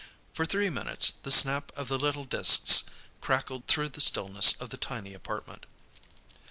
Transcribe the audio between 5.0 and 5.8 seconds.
apartment.